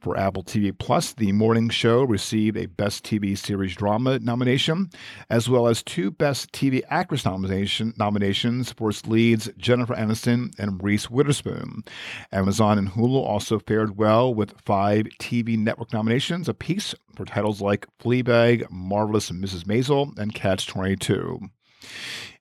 For 0.00 0.16
Apple 0.16 0.44
TV 0.44 0.76
Plus, 0.76 1.12
The 1.12 1.32
Morning 1.32 1.68
Show 1.68 2.04
received 2.04 2.56
a 2.56 2.66
Best 2.66 3.04
TV 3.04 3.36
Series 3.36 3.74
Drama 3.74 4.20
nomination, 4.20 4.90
as 5.28 5.48
well 5.48 5.66
as 5.66 5.82
two 5.82 6.10
Best 6.10 6.36
Best 6.36 6.52
TV 6.52 6.82
Actress 6.90 7.24
nomination, 7.24 7.94
nominations 7.96 8.70
for 8.72 8.90
its 8.90 9.06
leads 9.06 9.48
Jennifer 9.56 9.94
Aniston 9.94 10.52
and 10.58 10.82
Reese 10.82 11.08
Witherspoon. 11.08 11.82
Amazon 12.30 12.78
and 12.78 12.90
Hulu 12.90 13.24
also 13.24 13.58
fared 13.58 13.96
well 13.96 14.34
with 14.34 14.60
five 14.60 15.06
TV 15.18 15.56
network 15.56 15.92
nominations 15.94 16.46
apiece 16.48 16.94
for 17.16 17.24
titles 17.24 17.60
like 17.60 17.86
Fleabag, 17.98 18.70
Marvelous 18.70 19.30
Mrs. 19.42 19.64
Maisel, 19.64 20.16
and 20.18 20.34
Catch 20.34 20.66
22. 20.66 21.40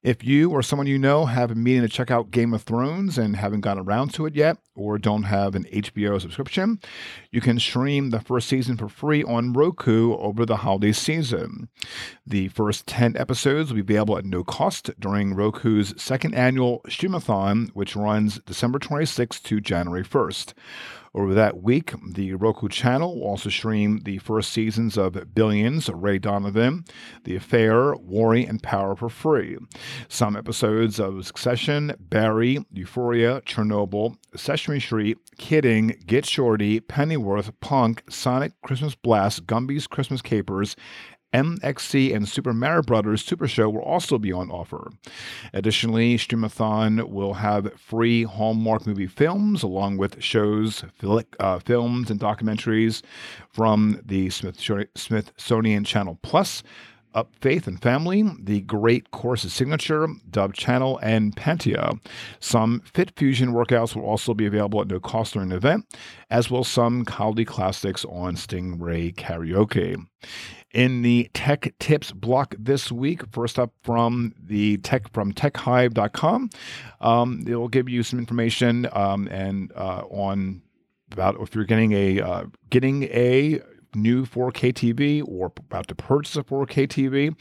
If 0.06 0.24
you 0.24 0.52
or 0.52 0.62
someone 0.62 0.86
you 0.86 1.00
know 1.00 1.26
have 1.26 1.50
been 1.50 1.64
meaning 1.64 1.82
to 1.82 1.90
check 1.90 2.12
out 2.12 2.30
Game 2.30 2.54
of 2.54 2.62
Thrones 2.62 3.18
and 3.18 3.36
haven't 3.36 3.62
gotten 3.62 3.82
around 3.82 4.14
to 4.14 4.28
it 4.28 4.36
yet, 4.36 4.58
or 4.76 5.00
don't 5.00 5.24
have 5.24 5.56
an 5.56 5.64
HBO 5.74 6.22
subscription, 6.22 6.80
you 7.32 7.42
can 7.42 7.58
stream 7.58 8.12
the 8.12 8.20
first 8.20 8.48
season 8.48 8.78
for 8.78 8.88
free 8.88 9.24
on 9.24 9.54
Roku 9.54 10.16
over 10.18 10.46
the 10.46 10.58
holiday 10.58 10.92
season. 10.92 11.70
The 12.24 12.50
first 12.50 12.86
10 12.86 13.18
episodes 13.18 13.72
will 13.72 13.82
be 13.82 13.94
available 13.94 14.20
at 14.20 14.26
no 14.26 14.44
cost 14.44 14.92
during 15.00 15.34
Roku's 15.34 16.00
second 16.00 16.36
annual 16.36 16.82
Streamathon, 16.88 17.72
which 17.74 17.96
runs 17.96 18.40
December 18.46 18.78
26th 18.78 19.42
to 19.42 19.60
January 19.60 20.04
1st. 20.04 20.54
Over 21.16 21.34
that 21.34 21.64
week, 21.64 21.94
the 22.06 22.34
Roku 22.34 22.68
channel 22.68 23.16
will 23.16 23.28
also 23.28 23.50
stream 23.50 24.02
the 24.04 24.18
first 24.18 24.52
seasons 24.52 24.98
of 24.98 25.34
Billions, 25.34 25.88
Ray 25.88 26.20
Donovan, 26.20 26.84
The 27.24 27.38
Affair, 27.38 27.96
Worry, 27.96 28.46
and 28.46 28.62
Power 28.62 28.98
for 28.98 29.08
free. 29.08 29.58
Some 30.08 30.36
episodes 30.36 31.00
of 31.00 31.26
Succession, 31.26 31.94
Barry, 32.00 32.66
Euphoria, 32.72 33.42
Chernobyl, 33.42 34.18
Sesame 34.36 34.80
Street, 34.80 35.18
Kidding, 35.38 36.02
Get 36.06 36.26
Shorty, 36.26 36.80
Pennyworth, 36.80 37.60
Punk, 37.60 38.04
Sonic 38.10 38.54
Christmas 38.62 38.96
Blast, 38.96 39.46
Gumby's 39.46 39.88
Christmas 39.88 40.22
Capers, 40.22 40.76
MXC 41.36 42.16
and 42.16 42.30
Super 42.30 42.54
Mario 42.54 42.82
Brothers 42.82 43.24
Super 43.24 43.46
Show 43.46 43.70
will 43.70 43.82
also 43.82 44.18
be 44.18 44.32
on 44.32 44.50
offer. 44.50 44.90
Additionally, 45.52 46.18
Streamathon 46.18 47.10
will 47.10 47.34
have 47.34 47.74
free 47.78 48.24
Hallmark 48.24 48.88
movie 48.88 49.08
films 49.08 49.62
along 49.62 49.98
with 49.98 50.24
shows, 50.24 50.86
uh, 51.40 51.60
films, 51.60 52.10
and 52.10 52.22
documentaries 52.22 53.02
from 53.52 54.00
the 54.06 54.30
Smithsonian 54.30 55.84
Channel 55.84 56.18
Plus. 56.22 56.64
Up 57.16 57.34
Faith 57.42 57.66
and 57.66 57.82
Family, 57.82 58.24
the 58.40 58.62
Great 58.62 59.12
Courses 59.12 59.54
Signature, 59.54 60.08
Dove 60.30 60.54
Channel, 60.54 61.00
and 61.00 61.36
Pantaya. 61.36 62.00
Some 62.40 62.82
Fit 62.82 63.12
Fusion 63.16 63.54
workouts 63.54 63.96
will 63.96 64.06
also 64.06 64.34
be 64.34 64.46
available 64.46 64.82
at 64.82 64.88
no 64.88 65.00
cost 65.00 65.34
during 65.34 65.50
the 65.50 65.56
event, 65.56 65.86
as 66.30 66.52
will 66.52 66.64
some 66.64 67.06
Comedy 67.06 67.46
Classics 67.46 68.06
on 68.06 68.36
Stingray 68.36 69.16
Karaoke 69.16 70.06
in 70.76 71.04
the 71.04 71.30
tech 71.34 71.74
tips 71.80 72.12
block 72.12 72.54
this 72.60 72.92
week. 72.92 73.22
First 73.32 73.58
up 73.58 73.72
from 73.82 74.36
the 74.38 74.78
tech 74.78 75.12
from 75.14 75.32
techhive.com. 75.32 76.50
Um, 77.00 77.46
it 77.48 77.56
will 77.56 77.70
give 77.70 77.88
you 77.88 78.04
some 78.04 78.20
information 78.20 78.88
um, 78.92 79.28
and 79.30 79.72
uh, 79.76 80.04
on 80.10 80.62
about 81.12 81.40
if 81.40 81.56
you're 81.56 81.64
getting 81.64 81.94
a 81.94 82.20
uh, 82.20 82.46
getting 82.70 83.04
a 83.04 83.62
new 83.96 84.26
4K 84.26 84.74
TV 84.74 85.28
or 85.28 85.52
about 85.58 85.88
to 85.88 85.96
purchase 85.96 86.36
a 86.36 86.44
4K 86.44 86.88
TV, 86.88 87.36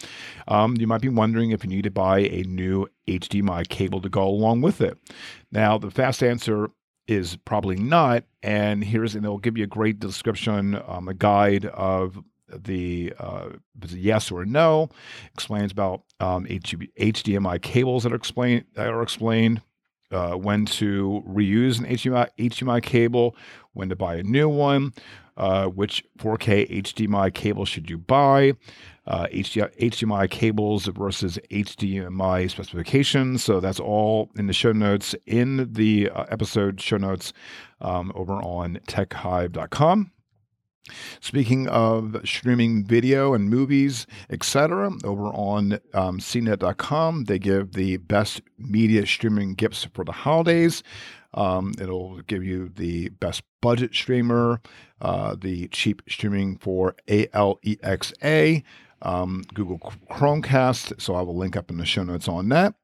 um, 0.48 0.76
you 0.78 0.86
might 0.86 1.00
be 1.00 1.08
wondering 1.08 1.50
if 1.50 1.64
you 1.64 1.70
need 1.70 1.84
to 1.84 1.90
buy 1.90 2.20
a 2.20 2.42
new 2.42 2.86
HDMI 3.08 3.68
cable 3.68 4.00
to 4.00 4.08
go 4.08 4.26
along 4.26 4.60
with 4.60 4.80
it. 4.80 4.98
Now, 5.52 5.78
the 5.78 5.90
fast 5.90 6.22
answer 6.22 6.70
is 7.06 7.36
probably 7.44 7.76
not. 7.76 8.24
And 8.42 8.84
here's, 8.84 9.14
and 9.14 9.24
they'll 9.24 9.38
give 9.38 9.58
you 9.58 9.64
a 9.64 9.68
great 9.68 9.98
description, 9.98 10.80
um, 10.86 11.08
a 11.08 11.14
guide 11.14 11.66
of 11.66 12.18
the 12.48 13.12
uh, 13.18 13.50
yes 13.88 14.30
or 14.30 14.44
no, 14.44 14.88
explains 15.32 15.72
about 15.72 16.02
um, 16.20 16.46
HDMI 16.46 17.60
cables 17.62 18.04
that 18.04 18.12
are 18.12 18.16
explained 18.16 18.64
that 18.74 18.88
are 18.88 19.02
explained, 19.02 19.62
uh, 20.10 20.34
when 20.34 20.66
to 20.66 21.22
reuse 21.26 21.78
an 21.78 21.86
HDMI, 21.86 22.28
HDMI 22.38 22.82
cable, 22.82 23.36
when 23.72 23.88
to 23.88 23.96
buy 23.96 24.16
a 24.16 24.22
new 24.22 24.48
one, 24.48 24.92
uh, 25.36 25.66
which 25.66 26.04
4K 26.18 26.82
HDMI 26.82 27.32
cable 27.32 27.64
should 27.64 27.90
you 27.90 27.98
buy, 27.98 28.54
uh, 29.06 29.26
HDMI, 29.26 30.30
cables 30.30 30.86
versus 30.86 31.38
HDMI 31.50 32.50
specifications. 32.50 33.44
So 33.44 33.60
that's 33.60 33.80
all 33.80 34.30
in 34.36 34.46
the 34.46 34.52
show 34.52 34.72
notes 34.72 35.14
in 35.26 35.72
the 35.72 36.10
uh, 36.10 36.24
episode 36.30 36.80
show 36.80 36.96
notes 36.96 37.32
um, 37.80 38.12
over 38.14 38.34
on 38.34 38.78
techhive.com. 38.86 40.10
Speaking 41.20 41.66
of 41.68 42.20
streaming 42.24 42.84
video 42.84 43.32
and 43.32 43.48
movies, 43.48 44.06
etc., 44.28 44.92
over 45.02 45.28
on 45.28 45.74
um, 45.94 46.18
CNET.com, 46.18 47.24
they 47.24 47.38
give 47.38 47.72
the 47.72 47.96
best 47.96 48.42
media 48.58 49.06
streaming 49.06 49.54
gifts 49.54 49.84
for 49.94 50.04
the 50.04 50.12
holidays. 50.12 50.82
Um, 51.32 51.72
it'll 51.80 52.20
give 52.22 52.44
you 52.44 52.68
the 52.68 53.08
best 53.08 53.42
budget 53.60 53.94
streamer, 53.94 54.60
uh, 55.04 55.36
the 55.38 55.68
cheap 55.68 56.02
streaming 56.08 56.56
for 56.56 56.96
ALEXA, 57.06 58.62
um, 59.02 59.44
Google 59.52 59.78
Chromecast. 60.10 61.00
So 61.00 61.14
I 61.14 61.20
will 61.20 61.36
link 61.36 61.56
up 61.56 61.70
in 61.70 61.76
the 61.76 61.84
show 61.84 62.02
notes 62.02 62.26
on 62.26 62.48
that 62.48 62.74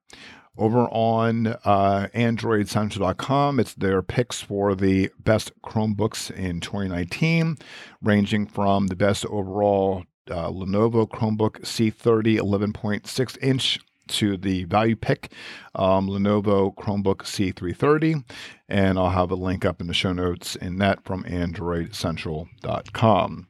over 0.59 0.81
on 0.91 1.47
uh, 1.65 2.09
AndroidCentral.com. 2.15 3.59
It's 3.59 3.75
their 3.75 4.03
picks 4.03 4.43
for 4.43 4.75
the 4.75 5.11
best 5.19 5.51
Chromebooks 5.63 6.31
in 6.31 6.61
2019, 6.61 7.57
ranging 8.03 8.47
from 8.47 8.89
the 8.89 8.97
best 8.97 9.25
overall 9.27 10.05
uh, 10.31 10.51
Lenovo 10.51 11.09
Chromebook 11.09 11.63
C30 11.63 12.39
11.6 12.39 13.39
inch 13.43 13.81
to 14.11 14.37
the 14.37 14.65
value 14.65 14.97
pick 14.97 15.33
um, 15.75 16.07
Lenovo 16.09 16.75
Chromebook 16.75 17.23
C330. 17.23 18.25
And 18.69 18.99
I'll 18.99 19.09
have 19.11 19.31
a 19.31 19.37
link 19.37 19.65
up 19.65 19.81
in 19.81 19.87
the 19.87 19.95
show 19.95 20.13
notes 20.13 20.57
in 20.57 20.79
that 20.79 21.05
from 21.05 21.23
AndroidCentral.com 21.25 23.47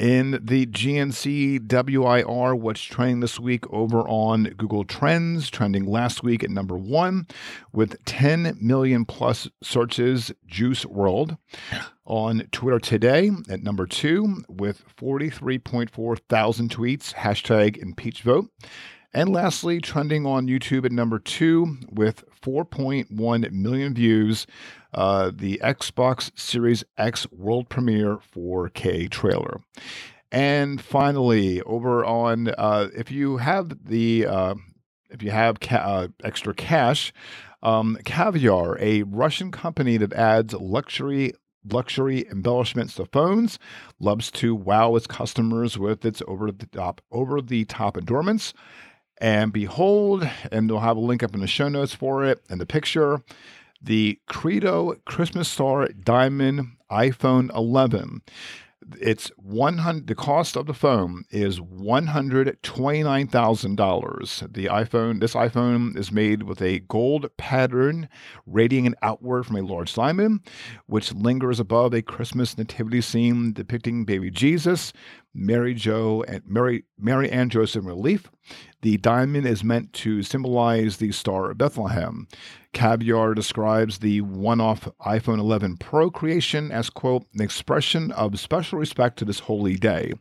in 0.00 0.40
the 0.42 0.64
GNC 0.64 1.68
WIR 1.68 2.56
What's 2.56 2.80
Trending 2.80 3.20
this 3.20 3.38
week 3.38 3.70
over 3.70 4.00
on 4.08 4.44
Google 4.56 4.82
Trends, 4.82 5.50
trending 5.50 5.84
last 5.84 6.22
week 6.22 6.42
at 6.42 6.48
number 6.48 6.74
one 6.74 7.26
with 7.74 8.02
10 8.06 8.56
million 8.62 9.04
plus 9.04 9.46
searches, 9.62 10.32
Juice 10.46 10.86
WRLD. 10.86 11.36
On 12.06 12.40
Twitter 12.50 12.80
today 12.80 13.30
at 13.50 13.62
number 13.62 13.86
two 13.86 14.42
with 14.48 14.82
43.4 14.96 16.18
thousand 16.30 16.70
tweets, 16.70 17.12
hashtag 17.12 17.76
impeach 17.76 18.22
vote. 18.22 18.48
And 19.12 19.32
lastly, 19.32 19.80
trending 19.80 20.24
on 20.24 20.46
YouTube 20.46 20.84
at 20.84 20.92
number 20.92 21.18
two 21.18 21.78
with 21.90 22.24
4.1 22.40 23.50
million 23.50 23.94
views, 23.94 24.46
uh, 24.94 25.32
the 25.34 25.60
Xbox 25.64 26.30
Series 26.38 26.84
X 26.96 27.26
World 27.32 27.68
Premiere 27.68 28.16
4K 28.16 29.10
trailer. 29.10 29.60
And 30.30 30.80
finally, 30.80 31.60
over 31.62 32.04
on 32.04 32.48
uh, 32.56 32.88
if 32.96 33.10
you 33.10 33.38
have 33.38 33.84
the 33.84 34.26
uh, 34.26 34.54
if 35.10 35.24
you 35.24 35.32
have 35.32 35.58
ca- 35.58 35.76
uh, 35.76 36.08
extra 36.22 36.54
cash, 36.54 37.12
um, 37.64 37.98
Caviar, 38.04 38.78
a 38.78 39.02
Russian 39.02 39.50
company 39.50 39.96
that 39.96 40.12
adds 40.12 40.54
luxury 40.54 41.32
luxury 41.68 42.26
embellishments 42.30 42.94
to 42.94 43.04
phones, 43.06 43.58
loves 43.98 44.30
to 44.30 44.54
wow 44.54 44.94
its 44.94 45.06
customers 45.06 45.76
with 45.76 46.04
its 46.04 46.22
over 46.28 46.52
the 46.52 46.66
top 46.66 47.00
over 47.10 47.40
the 47.40 47.64
top 47.64 47.96
adornments. 47.96 48.54
And 49.20 49.52
behold, 49.52 50.28
and 50.50 50.70
we'll 50.70 50.80
have 50.80 50.96
a 50.96 51.00
link 51.00 51.22
up 51.22 51.34
in 51.34 51.40
the 51.40 51.46
show 51.46 51.68
notes 51.68 51.94
for 51.94 52.24
it 52.24 52.42
and 52.48 52.60
the 52.60 52.66
picture, 52.66 53.22
the 53.82 54.18
Credo 54.26 54.94
Christmas 55.04 55.48
Star 55.48 55.88
Diamond 55.88 56.76
iPhone 56.90 57.54
11 57.54 58.22
it's 58.98 59.28
100 59.36 60.06
the 60.06 60.14
cost 60.14 60.56
of 60.56 60.66
the 60.66 60.74
phone 60.74 61.24
is 61.30 61.60
$129,000. 61.60 64.52
The 64.52 64.66
iPhone 64.66 65.20
this 65.20 65.34
iPhone 65.34 65.96
is 65.96 66.10
made 66.10 66.42
with 66.44 66.62
a 66.62 66.78
gold 66.80 67.30
pattern 67.36 68.08
radiating 68.46 68.94
outward 69.02 69.44
from 69.44 69.56
a 69.56 69.62
large 69.62 69.94
diamond 69.94 70.40
which 70.86 71.12
lingers 71.12 71.60
above 71.60 71.94
a 71.94 72.02
Christmas 72.02 72.56
nativity 72.56 73.00
scene 73.00 73.52
depicting 73.52 74.04
baby 74.04 74.30
Jesus, 74.30 74.92
Mary 75.34 75.74
Jo 75.74 76.24
and 76.26 76.42
Mary 76.46 76.84
Mary 76.98 77.30
and 77.30 77.50
Joseph 77.50 77.82
in 77.82 77.88
relief. 77.88 78.30
The 78.82 78.96
diamond 78.96 79.46
is 79.46 79.62
meant 79.62 79.92
to 79.94 80.22
symbolize 80.22 80.96
the 80.96 81.12
Star 81.12 81.50
of 81.50 81.58
Bethlehem. 81.58 82.26
Caviar 82.72 83.34
describes 83.34 83.98
the 83.98 84.20
one-off 84.22 84.88
iPhone 85.04 85.38
11 85.38 85.76
Pro 85.76 86.10
creation 86.10 86.72
as 86.72 86.88
quote 86.88 87.26
an 87.34 87.42
expression 87.42 88.10
of 88.12 88.38
special 88.40 88.78
respect 88.78 89.18
to 89.18 89.24
this 89.24 89.40
holy 89.40 89.76
day. 89.76 90.12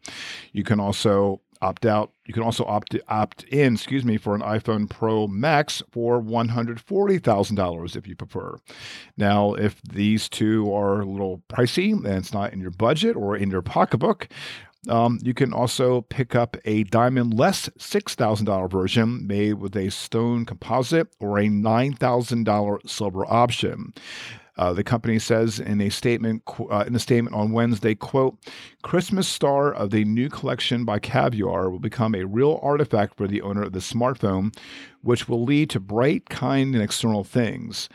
You 0.52 0.64
can 0.64 0.80
also 0.80 1.42
opt 1.62 1.86
out. 1.86 2.12
You 2.26 2.34
can 2.34 2.44
also 2.44 2.64
opt 2.66 2.96
opt 3.08 3.44
in, 3.46 3.74
excuse 3.74 4.06
me, 4.06 4.18
for 4.18 4.36
an 4.36 4.42
iPhone 4.42 4.90
Pro 4.90 5.28
Max 5.28 5.82
for 5.92 6.20
one 6.20 6.50
hundred 6.50 6.80
forty 6.80 7.20
thousand 7.20 7.56
dollars 7.56 7.96
if 7.96 8.08
you 8.08 8.16
prefer. 8.16 8.58
Now, 9.18 9.54
if 9.54 9.82
these 9.82 10.30
two 10.30 10.74
are 10.74 11.02
a 11.02 11.06
little 11.06 11.44
pricey 11.50 11.92
and 11.94 12.06
it's 12.06 12.34
not 12.34 12.54
in 12.54 12.60
your 12.60 12.72
budget 12.72 13.16
or 13.16 13.36
in 13.36 13.50
your 13.52 13.62
pocketbook, 13.62 14.28
um, 14.88 15.20
you 15.22 15.34
can 15.34 15.52
also 15.52 16.02
pick 16.02 16.36
up 16.36 16.56
a 16.64 16.84
diamond 16.86 17.38
less 17.38 17.68
$6,000 17.78 18.72
version 18.72 19.28
made 19.28 19.56
with 19.56 19.76
a 19.76 19.90
stone 19.90 20.46
composite 20.46 21.08
or 21.20 21.38
a 21.38 21.48
$9,000 21.48 22.90
silver 22.90 23.26
option. 23.26 23.94
Uh, 24.58 24.74
the 24.74 24.84
company 24.84 25.18
says 25.18 25.60
in 25.60 25.80
a 25.80 25.90
statement 25.90 26.44
uh, 26.70 26.84
in 26.86 26.94
a 26.94 27.00
statement 27.00 27.34
on 27.34 27.54
Wednesday, 27.54 27.96
"quote 27.96 28.38
Christmas 28.84 29.26
star 29.26 29.72
of 29.72 29.90
the 29.90 30.04
new 30.04 30.28
collection 30.28 30.84
by 30.84 31.00
Caviar 31.00 31.70
will 31.70 31.80
become 31.80 32.14
a 32.14 32.26
real 32.26 32.60
artifact 32.62 33.16
for 33.16 33.26
the 33.26 33.42
owner 33.42 33.64
of 33.64 33.72
the 33.72 33.80
smartphone, 33.80 34.54
which 35.02 35.30
will 35.30 35.46
lead 35.46 35.70
to 35.70 35.80
bright, 35.80 36.30
kind, 36.30 36.76
and 36.76 36.84
external 36.84 37.24
things." 37.24 37.88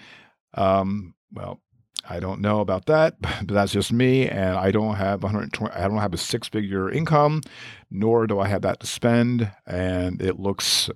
Um, 0.54 1.14
well, 1.34 1.60
I 2.08 2.20
don't 2.20 2.40
know 2.40 2.60
about 2.60 2.86
that, 2.86 3.16
but 3.20 3.48
that's 3.48 3.72
just 3.72 3.92
me. 3.92 4.28
And 4.28 4.56
I 4.56 4.70
don't 4.70 4.96
have 4.96 5.22
120. 5.22 5.74
I 5.74 5.88
don't 5.88 5.98
have 5.98 6.14
a 6.14 6.18
six-figure 6.18 6.90
income, 6.90 7.42
nor 7.90 8.26
do 8.26 8.38
I 8.38 8.48
have 8.48 8.62
that 8.62 8.80
to 8.80 8.86
spend. 8.86 9.50
And 9.66 10.20
it 10.20 10.38
looks, 10.38 10.90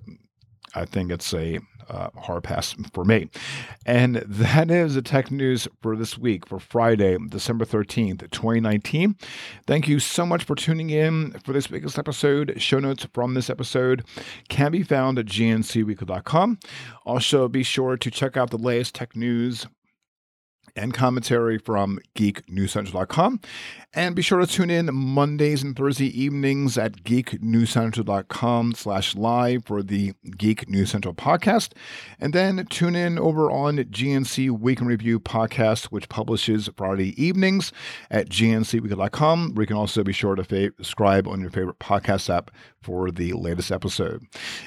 I 0.75 0.85
think 0.85 1.11
it's 1.11 1.33
a 1.33 1.59
uh, 1.89 2.09
hard 2.15 2.43
pass 2.43 2.75
for 2.93 3.03
me. 3.03 3.29
And 3.85 4.17
that 4.17 4.69
is 4.69 4.95
the 4.95 5.01
tech 5.01 5.31
news 5.31 5.67
for 5.81 5.95
this 5.95 6.17
week, 6.17 6.45
for 6.45 6.59
Friday, 6.59 7.17
December 7.29 7.65
13th, 7.65 8.29
2019. 8.29 9.15
Thank 9.65 9.87
you 9.87 9.99
so 9.99 10.25
much 10.25 10.43
for 10.43 10.55
tuning 10.55 10.89
in 10.89 11.31
for 11.43 11.53
this 11.53 11.69
week's 11.69 11.97
episode. 11.97 12.53
Show 12.57 12.79
notes 12.79 13.07
from 13.13 13.33
this 13.33 13.49
episode 13.49 14.05
can 14.49 14.71
be 14.71 14.83
found 14.83 15.17
at 15.17 15.25
gncweekly.com. 15.25 16.59
Also, 17.05 17.47
be 17.47 17.63
sure 17.63 17.97
to 17.97 18.11
check 18.11 18.37
out 18.37 18.51
the 18.51 18.57
latest 18.57 18.95
tech 18.95 19.15
news 19.15 19.65
and 20.79 20.93
commentary 20.93 21.57
from 21.57 21.99
geeknewscentral.com. 22.15 23.39
And 23.93 24.15
be 24.15 24.21
sure 24.21 24.39
to 24.39 24.45
tune 24.45 24.69
in 24.69 24.93
Mondays 24.93 25.63
and 25.63 25.75
Thursday 25.75 26.07
evenings 26.07 26.77
at 26.77 27.03
geeknewscentral.com 27.03 28.75
slash 28.75 29.15
live 29.15 29.65
for 29.65 29.81
the 29.81 30.13
Geek 30.37 30.69
News 30.69 30.91
Central 30.91 31.13
podcast. 31.13 31.73
And 32.19 32.33
then 32.33 32.65
tune 32.69 32.95
in 32.95 33.17
over 33.17 33.49
on 33.49 33.77
GNC 33.77 34.51
Week 34.59 34.79
in 34.79 34.87
Review 34.87 35.19
podcast, 35.19 35.85
which 35.85 36.07
publishes 36.07 36.69
Friday 36.77 37.19
evenings 37.21 37.71
at 38.11 38.29
gncweekly.com, 38.29 39.55
where 39.55 39.63
you 39.63 39.67
can 39.67 39.77
also 39.77 40.03
be 40.03 40.13
sure 40.13 40.35
to 40.35 40.43
fa- 40.43 40.71
subscribe 40.77 41.27
on 41.27 41.41
your 41.41 41.49
favorite 41.49 41.79
podcast 41.79 42.33
app 42.33 42.51
for 42.81 43.11
the 43.11 43.33
latest 43.33 43.71
episode. 43.71 44.23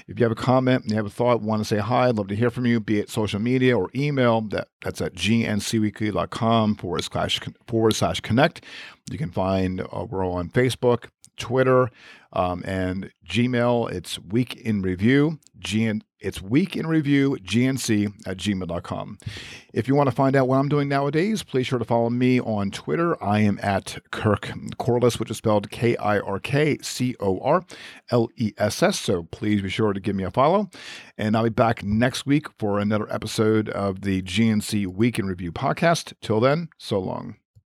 If 0.06 0.18
you 0.18 0.24
have 0.24 0.32
a 0.32 0.36
comment, 0.36 0.84
you 0.88 0.96
have 0.96 1.06
a 1.06 1.10
thought, 1.10 1.40
want 1.40 1.60
to 1.60 1.64
say 1.64 1.78
hi, 1.78 2.08
I'd 2.08 2.16
love 2.16 2.28
to 2.28 2.36
hear 2.36 2.50
from 2.50 2.66
you, 2.66 2.80
be 2.80 2.98
it 2.98 3.10
social 3.10 3.40
media 3.40 3.76
or 3.76 3.90
email. 3.94 4.42
That, 4.42 4.68
that's 4.82 5.00
at 5.00 5.14
gncweekly.com 5.14 6.76
forward 6.76 7.04
slash, 7.04 7.40
forward 7.66 7.94
slash 7.94 8.20
connect. 8.20 8.64
You 9.10 9.18
can 9.18 9.30
find 9.30 9.80
uh, 9.80 10.06
we're 10.08 10.26
on 10.26 10.50
Facebook, 10.50 11.06
Twitter, 11.36 11.90
um, 12.32 12.62
and 12.66 13.10
Gmail. 13.28 13.90
It's 13.90 14.18
Week 14.18 14.56
in 14.56 14.82
Review. 14.82 15.38
GN, 15.58 16.02
it's 16.22 16.40
Week 16.40 16.76
in 16.76 16.86
Review, 16.86 17.36
GNC 17.42 18.26
at 18.26 18.36
gmail.com. 18.36 19.18
If 19.72 19.88
you 19.88 19.94
want 19.94 20.08
to 20.08 20.14
find 20.14 20.36
out 20.36 20.48
what 20.48 20.58
I'm 20.58 20.68
doing 20.68 20.88
nowadays, 20.88 21.42
please 21.42 21.66
sure 21.66 21.78
to 21.78 21.84
follow 21.84 22.10
me 22.10 22.40
on 22.40 22.70
Twitter. 22.70 23.22
I 23.22 23.40
am 23.40 23.58
at 23.62 23.98
Kirk 24.10 24.52
Corless, 24.78 25.18
which 25.18 25.30
is 25.30 25.38
spelled 25.38 25.70
K 25.70 25.96
I 25.96 26.18
R 26.20 26.38
K 26.38 26.78
C 26.80 27.14
O 27.20 27.38
R 27.40 27.64
L 28.10 28.28
E 28.36 28.52
S 28.58 28.82
S. 28.82 29.00
So 29.00 29.24
please 29.24 29.62
be 29.62 29.68
sure 29.68 29.92
to 29.92 30.00
give 30.00 30.16
me 30.16 30.24
a 30.24 30.30
follow. 30.30 30.70
And 31.18 31.36
I'll 31.36 31.44
be 31.44 31.50
back 31.50 31.82
next 31.82 32.26
week 32.26 32.46
for 32.58 32.78
another 32.78 33.12
episode 33.12 33.68
of 33.68 34.02
the 34.02 34.22
GNC 34.22 34.86
Week 34.86 35.18
in 35.18 35.26
Review 35.26 35.52
podcast. 35.52 36.12
Till 36.20 36.40
then, 36.40 36.68
so 36.78 36.98
long. 36.98 37.36